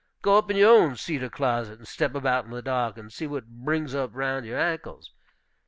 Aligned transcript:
Go 0.23 0.39
up 0.39 0.49
in 0.49 0.57
your 0.57 0.73
own 0.75 0.95
cedar 0.95 1.29
closet, 1.29 1.77
and 1.77 1.87
step 1.87 2.15
about 2.15 2.45
in 2.45 2.49
the 2.49 2.63
dark, 2.63 2.97
and 2.97 3.13
see 3.13 3.27
what 3.27 3.45
brings 3.45 3.93
up 3.93 4.09
round 4.15 4.47
your 4.47 4.57
ankles. 4.57 5.11